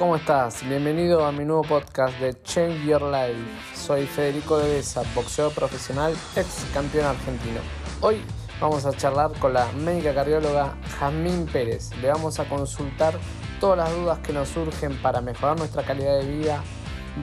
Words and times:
¿Cómo 0.00 0.16
estás? 0.16 0.66
Bienvenido 0.66 1.26
a 1.26 1.30
mi 1.30 1.44
nuevo 1.44 1.60
podcast 1.60 2.18
de 2.20 2.34
Change 2.42 2.86
Your 2.86 3.02
Life. 3.02 3.36
Soy 3.74 4.06
Federico 4.06 4.56
de 4.56 4.76
Besa, 4.76 5.02
boxeador 5.14 5.52
profesional, 5.52 6.14
ex 6.36 6.64
campeón 6.72 7.04
argentino. 7.04 7.60
Hoy 8.00 8.22
vamos 8.62 8.86
a 8.86 8.94
charlar 8.94 9.30
con 9.38 9.52
la 9.52 9.70
médica 9.72 10.14
cardióloga 10.14 10.74
Jazmín 10.98 11.44
Pérez. 11.44 11.94
Le 12.00 12.08
vamos 12.08 12.40
a 12.40 12.48
consultar 12.48 13.12
todas 13.60 13.76
las 13.76 13.94
dudas 13.94 14.18
que 14.20 14.32
nos 14.32 14.48
surgen 14.48 14.96
para 15.02 15.20
mejorar 15.20 15.58
nuestra 15.58 15.82
calidad 15.82 16.18
de 16.18 16.34
vida, 16.34 16.62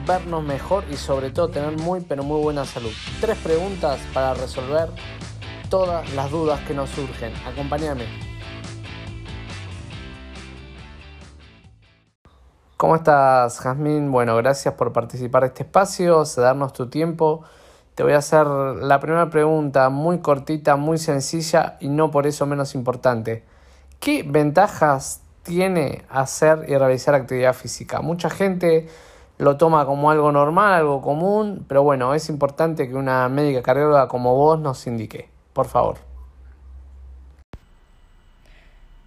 vernos 0.06 0.44
mejor 0.44 0.84
y 0.88 0.94
sobre 0.94 1.30
todo 1.30 1.48
tener 1.48 1.76
muy 1.78 2.02
pero 2.02 2.22
muy 2.22 2.40
buena 2.40 2.64
salud. 2.64 2.92
Tres 3.20 3.38
preguntas 3.38 3.98
para 4.14 4.34
resolver 4.34 4.88
todas 5.68 6.08
las 6.14 6.30
dudas 6.30 6.60
que 6.60 6.74
nos 6.74 6.90
surgen. 6.90 7.32
Acompáñame. 7.44 8.37
¿Cómo 12.78 12.94
estás, 12.94 13.58
Jazmín? 13.58 14.12
Bueno, 14.12 14.36
gracias 14.36 14.74
por 14.74 14.92
participar 14.92 15.42
de 15.42 15.48
este 15.48 15.64
espacio, 15.64 16.22
darnos 16.36 16.72
tu 16.72 16.88
tiempo. 16.88 17.42
Te 17.96 18.04
voy 18.04 18.12
a 18.12 18.18
hacer 18.18 18.46
la 18.46 19.00
primera 19.00 19.28
pregunta, 19.30 19.88
muy 19.88 20.20
cortita, 20.20 20.76
muy 20.76 20.96
sencilla 20.96 21.76
y 21.80 21.88
no 21.88 22.12
por 22.12 22.28
eso 22.28 22.46
menos 22.46 22.76
importante. 22.76 23.42
¿Qué 23.98 24.22
ventajas 24.22 25.22
tiene 25.42 26.04
hacer 26.08 26.66
y 26.68 26.76
realizar 26.76 27.16
actividad 27.16 27.52
física? 27.52 28.00
Mucha 28.00 28.30
gente 28.30 28.86
lo 29.38 29.56
toma 29.56 29.84
como 29.84 30.12
algo 30.12 30.30
normal, 30.30 30.74
algo 30.74 31.02
común, 31.02 31.64
pero 31.66 31.82
bueno, 31.82 32.14
es 32.14 32.28
importante 32.28 32.88
que 32.88 32.94
una 32.94 33.28
médica 33.28 33.60
cardióloga 33.60 34.06
como 34.06 34.36
vos 34.36 34.60
nos 34.60 34.86
indique. 34.86 35.28
Por 35.52 35.66
favor. 35.66 36.07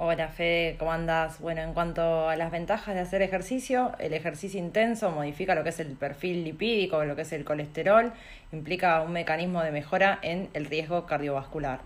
Hola 0.04 0.30
Fede, 0.30 0.78
¿cómo 0.80 0.92
andas? 0.92 1.40
Bueno, 1.40 1.62
en 1.62 1.76
cuanto 1.76 2.28
a 2.28 2.36
las 2.36 2.50
ventajas 2.50 2.96
de 2.96 3.02
hacer 3.02 3.22
ejercicio, 3.22 3.92
el 4.00 4.16
ejercicio 4.16 4.60
intenso 4.60 5.12
modifica 5.12 5.54
lo 5.54 5.62
que 5.62 5.70
es 5.70 5.80
el 5.80 5.90
perfil 5.90 6.44
lipídico, 6.44 7.06
lo 7.06 7.16
que 7.16 7.22
es 7.22 7.32
el 7.34 7.46
colesterol, 7.46 8.12
implica 8.52 9.04
un 9.04 9.12
mecanismo 9.12 9.62
de 9.62 9.70
mejora 9.70 10.18
en 10.24 10.50
el 10.56 10.66
riesgo 10.66 11.06
cardiovascular. 11.06 11.82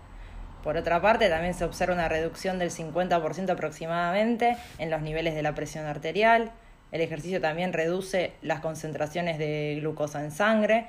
Por 0.64 0.78
otra 0.78 1.02
parte, 1.02 1.28
también 1.28 1.52
se 1.52 1.66
observa 1.66 1.92
una 1.92 2.08
reducción 2.08 2.58
del 2.58 2.70
50% 2.70 3.50
aproximadamente 3.50 4.56
en 4.78 4.90
los 4.90 5.02
niveles 5.02 5.34
de 5.34 5.42
la 5.42 5.54
presión 5.54 5.84
arterial. 5.84 6.52
El 6.92 7.02
ejercicio 7.02 7.42
también 7.42 7.74
reduce 7.74 8.32
las 8.40 8.60
concentraciones 8.60 9.36
de 9.36 9.76
glucosa 9.80 10.24
en 10.24 10.30
sangre 10.30 10.86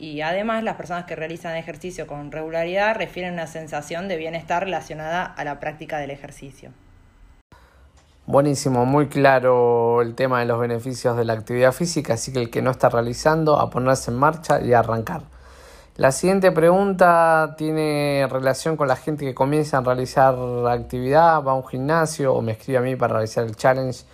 y 0.00 0.22
además 0.22 0.64
las 0.64 0.76
personas 0.76 1.04
que 1.04 1.14
realizan 1.14 1.56
ejercicio 1.56 2.06
con 2.06 2.32
regularidad 2.32 2.96
refieren 2.96 3.34
una 3.34 3.46
sensación 3.46 4.08
de 4.08 4.16
bienestar 4.16 4.64
relacionada 4.64 5.24
a 5.24 5.44
la 5.44 5.60
práctica 5.60 5.98
del 5.98 6.10
ejercicio. 6.10 6.70
Buenísimo, 8.24 8.86
muy 8.86 9.08
claro 9.08 10.00
el 10.00 10.14
tema 10.14 10.40
de 10.40 10.46
los 10.46 10.58
beneficios 10.58 11.18
de 11.18 11.26
la 11.26 11.34
actividad 11.34 11.72
física, 11.72 12.14
así 12.14 12.32
que 12.32 12.38
el 12.38 12.48
que 12.48 12.62
no 12.62 12.70
está 12.70 12.88
realizando, 12.88 13.58
a 13.60 13.68
ponerse 13.68 14.10
en 14.10 14.16
marcha 14.16 14.62
y 14.62 14.72
a 14.72 14.78
arrancar. 14.78 15.22
La 15.96 16.12
siguiente 16.12 16.50
pregunta 16.50 17.54
tiene 17.58 18.26
relación 18.30 18.78
con 18.78 18.88
la 18.88 18.96
gente 18.96 19.26
que 19.26 19.34
comienza 19.34 19.78
a 19.78 19.80
realizar 19.82 20.34
actividad, 20.66 21.42
va 21.42 21.52
a 21.52 21.54
un 21.56 21.66
gimnasio 21.66 22.32
o 22.32 22.40
me 22.40 22.52
escribe 22.52 22.78
a 22.78 22.80
mí 22.80 22.96
para 22.96 23.14
realizar 23.14 23.44
el 23.44 23.54
challenge 23.54 24.04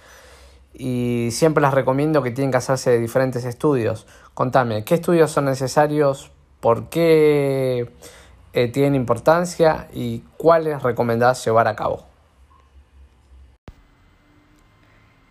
y 0.78 1.30
siempre 1.30 1.62
les 1.62 1.72
recomiendo 1.72 2.22
que 2.22 2.30
tienen 2.30 2.50
que 2.50 2.58
hacerse 2.58 2.98
diferentes 2.98 3.44
estudios. 3.44 4.06
Contame, 4.34 4.84
¿qué 4.84 4.94
estudios 4.94 5.30
son 5.30 5.46
necesarios? 5.46 6.30
¿Por 6.60 6.90
qué 6.90 7.90
eh, 8.52 8.68
tienen 8.68 8.94
importancia? 8.94 9.88
¿Y 9.94 10.20
cuáles 10.36 10.82
recomendás 10.82 11.42
llevar 11.44 11.66
a 11.66 11.76
cabo? 11.76 12.04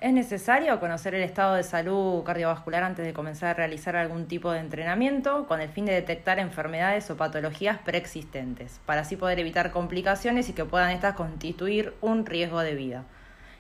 Es 0.02 0.14
necesario 0.14 0.80
conocer 0.80 1.16
el 1.16 1.24
estado 1.24 1.56
de 1.56 1.64
salud 1.64 2.24
cardiovascular 2.24 2.84
antes 2.84 3.06
de 3.06 3.14
comenzar 3.14 3.50
a 3.50 3.54
realizar 3.56 3.96
algún 3.96 4.28
tipo 4.28 4.52
de 4.52 4.60
entrenamiento 4.60 5.48
con 5.48 5.62
el 5.62 5.70
fin 5.70 5.86
de 5.86 5.94
detectar 5.94 6.38
enfermedades 6.38 7.10
o 7.10 7.18
patologías 7.18 7.80
preexistentes, 7.80 8.80
para 8.86 9.02
así 9.02 9.16
poder 9.16 9.40
evitar 9.40 9.72
complicaciones 9.72 10.50
y 10.50 10.54
que 10.54 10.66
puedan 10.66 10.92
estas 10.92 11.16
constituir 11.16 11.94
un 12.02 12.26
riesgo 12.26 12.60
de 12.60 12.76
vida. 12.76 13.06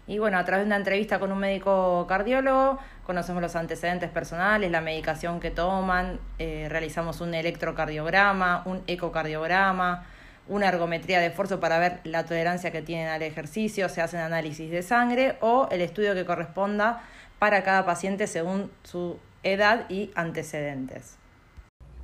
Y 0.07 0.19
bueno, 0.19 0.38
a 0.38 0.45
través 0.45 0.66
de 0.66 0.67
una 0.67 0.75
entrevista 0.75 1.19
con 1.19 1.31
un 1.31 1.39
médico 1.39 2.05
cardiólogo, 2.07 2.77
conocemos 3.05 3.41
los 3.41 3.55
antecedentes 3.55 4.09
personales, 4.11 4.69
la 4.69 4.81
medicación 4.81 5.39
que 5.39 5.49
toman, 5.49 6.19
eh, 6.38 6.67
realizamos 6.69 7.21
un 7.21 7.33
electrocardiograma, 7.33 8.61
un 8.65 8.83
ecocardiograma, 8.85 10.05
una 10.47 10.69
ergometría 10.69 11.19
de 11.19 11.27
esfuerzo 11.27 11.59
para 11.59 11.79
ver 11.79 12.01
la 12.03 12.23
tolerancia 12.23 12.71
que 12.71 12.83
tienen 12.83 13.07
al 13.07 13.23
ejercicio, 13.23 13.89
se 13.89 14.01
hacen 14.01 14.19
análisis 14.19 14.69
de 14.69 14.83
sangre 14.83 15.38
o 15.41 15.67
el 15.71 15.81
estudio 15.81 16.13
que 16.13 16.23
corresponda 16.23 17.01
para 17.39 17.63
cada 17.63 17.83
paciente 17.85 18.27
según 18.27 18.71
su 18.83 19.17
edad 19.41 19.89
y 19.89 20.11
antecedentes. 20.15 21.17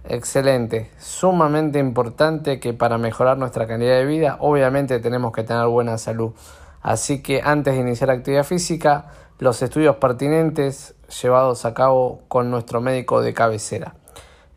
Excelente, 0.09 0.89
sumamente 0.97 1.77
importante 1.77 2.59
que 2.59 2.73
para 2.73 2.97
mejorar 2.97 3.37
nuestra 3.37 3.67
calidad 3.67 3.97
de 3.97 4.05
vida 4.05 4.37
obviamente 4.39 4.99
tenemos 4.99 5.31
que 5.31 5.43
tener 5.43 5.67
buena 5.67 5.99
salud. 5.99 6.33
Así 6.81 7.21
que 7.21 7.41
antes 7.43 7.75
de 7.75 7.81
iniciar 7.81 8.09
actividad 8.09 8.43
física, 8.43 9.07
los 9.39 9.61
estudios 9.61 9.95
pertinentes 9.97 10.95
llevados 11.21 11.65
a 11.65 11.73
cabo 11.73 12.21
con 12.27 12.51
nuestro 12.51 12.81
médico 12.81 13.21
de 13.21 13.33
cabecera. 13.33 13.95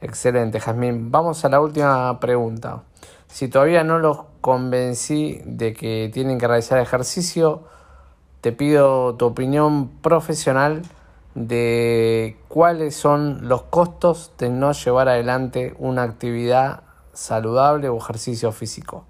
Excelente, 0.01 0.61
Jazmín. 0.61 1.11
Vamos 1.11 1.45
a 1.45 1.49
la 1.49 1.61
última 1.61 2.21
pregunta. 2.21 2.83
Si 3.27 3.49
todavía 3.49 3.85
no 3.85 3.99
los 3.99 4.21
convencí 4.41 5.41
de 5.45 5.73
que 5.73 6.11
tienen 6.13 6.39
que 6.39 6.47
realizar 6.47 6.79
ejercicio, 6.79 7.65
te 8.41 8.53
pido 8.53 9.15
tu 9.15 9.25
opinión 9.25 9.89
profesional 10.03 10.83
de 11.35 12.37
cuáles 12.49 12.95
son 12.95 13.49
los 13.49 13.63
costos 13.63 14.33
de 14.39 14.51
no 14.51 14.73
llevar 14.73 15.09
adelante 15.09 15.75
una 15.79 16.03
actividad 16.03 16.83
saludable 17.13 17.89
o 17.89 17.97
ejercicio 17.97 18.53
físico. 18.53 19.05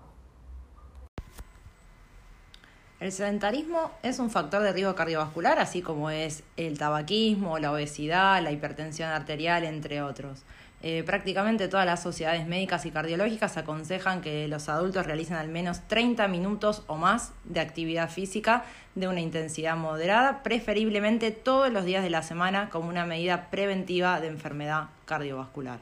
El 3.04 3.12
sedentarismo 3.12 3.90
es 4.02 4.18
un 4.18 4.30
factor 4.30 4.62
de 4.62 4.72
riesgo 4.72 4.94
cardiovascular, 4.94 5.58
así 5.58 5.82
como 5.82 6.08
es 6.08 6.42
el 6.56 6.78
tabaquismo, 6.78 7.58
la 7.58 7.70
obesidad, 7.70 8.42
la 8.42 8.50
hipertensión 8.50 9.10
arterial, 9.10 9.64
entre 9.64 10.00
otros. 10.00 10.40
Eh, 10.80 11.02
prácticamente 11.04 11.68
todas 11.68 11.84
las 11.84 12.02
sociedades 12.02 12.46
médicas 12.46 12.86
y 12.86 12.90
cardiológicas 12.90 13.58
aconsejan 13.58 14.22
que 14.22 14.48
los 14.48 14.70
adultos 14.70 15.04
realicen 15.04 15.36
al 15.36 15.48
menos 15.48 15.86
30 15.86 16.28
minutos 16.28 16.82
o 16.86 16.96
más 16.96 17.32
de 17.44 17.60
actividad 17.60 18.08
física 18.08 18.64
de 18.94 19.06
una 19.06 19.20
intensidad 19.20 19.76
moderada, 19.76 20.42
preferiblemente 20.42 21.30
todos 21.30 21.70
los 21.70 21.84
días 21.84 22.02
de 22.02 22.08
la 22.08 22.22
semana 22.22 22.70
como 22.70 22.88
una 22.88 23.04
medida 23.04 23.50
preventiva 23.50 24.18
de 24.22 24.28
enfermedad 24.28 24.84
cardiovascular. 25.04 25.78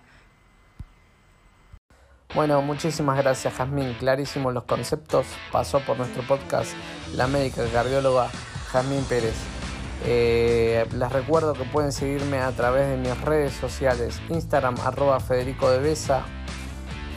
Bueno, 2.35 2.63
muchísimas 2.63 3.19
gracias 3.19 3.53
Jazmín, 3.53 3.93
clarísimos 3.99 4.55
los 4.55 4.65
conceptos. 4.65 5.27
Pasó 5.51 5.81
por 5.81 5.99
nuestro 5.99 6.23
podcast 6.23 6.73
la 7.15 7.27
médica 7.27 7.63
cardióloga 7.71 8.31
Jazmín 8.73 9.05
Pérez. 9.05 9.35
Eh, 10.07 10.87
les 10.97 11.13
recuerdo 11.13 11.53
que 11.53 11.65
pueden 11.65 11.93
seguirme 11.93 12.39
a 12.39 12.51
través 12.53 12.89
de 12.89 12.97
mis 12.97 13.21
redes 13.21 13.53
sociales, 13.53 14.19
Instagram 14.31 14.77
arroba 14.83 15.21
Federico 15.21 15.71
de 15.71 15.81
Besa, 15.81 16.25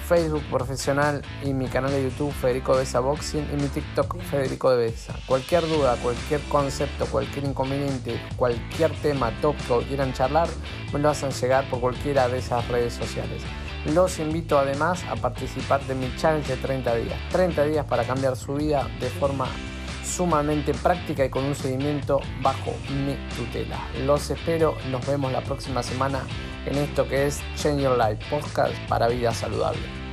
Facebook 0.05 0.43
profesional 0.51 1.21
y 1.41 1.53
mi 1.53 1.67
canal 1.67 1.91
de 1.91 2.03
YouTube 2.03 2.33
Federico 2.33 2.73
de 2.73 2.79
Besa 2.79 2.99
Boxing 2.99 3.47
y 3.53 3.55
mi 3.55 3.69
TikTok 3.69 4.19
Federico 4.23 4.69
de 4.71 4.77
Besa. 4.87 5.15
Cualquier 5.27 5.65
duda, 5.65 5.95
cualquier 5.95 6.41
concepto, 6.49 7.05
cualquier 7.05 7.45
inconveniente, 7.45 8.19
cualquier 8.35 8.91
tema, 9.01 9.31
tópico 9.41 9.79
que 9.79 9.87
quieran 9.87 10.11
charlar, 10.11 10.49
me 10.91 10.99
lo 10.99 11.09
hacen 11.09 11.31
llegar 11.31 11.69
por 11.69 11.79
cualquiera 11.79 12.27
de 12.27 12.39
esas 12.39 12.67
redes 12.67 12.93
sociales. 12.93 13.41
Los 13.93 14.17
invito 14.17 14.57
además 14.57 15.03
a 15.09 15.15
participar 15.15 15.83
de 15.85 15.93
mi 15.93 16.13
challenge 16.15 16.55
de 16.55 16.61
30 16.61 16.95
días. 16.95 17.19
30 17.31 17.65
días 17.65 17.85
para 17.85 18.03
cambiar 18.03 18.35
su 18.35 18.55
vida 18.55 18.87
de 18.99 19.09
forma 19.09 19.47
sumamente 20.03 20.73
práctica 20.73 21.25
y 21.25 21.29
con 21.29 21.43
un 21.43 21.55
seguimiento 21.55 22.19
bajo 22.41 22.73
mi 22.89 23.15
tutela. 23.35 23.79
Los 24.05 24.29
espero, 24.29 24.75
nos 24.89 25.05
vemos 25.05 25.31
la 25.31 25.41
próxima 25.41 25.83
semana 25.83 26.21
en 26.65 26.77
esto 26.77 27.07
que 27.07 27.27
es 27.27 27.41
Change 27.55 27.83
Your 27.83 27.97
Life, 27.97 28.23
podcast 28.29 28.73
para 28.87 29.07
vida 29.07 29.33
saludable. 29.33 30.04